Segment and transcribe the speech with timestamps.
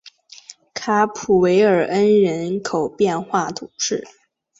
[0.73, 4.03] 卡普韦尔恩人口变化图示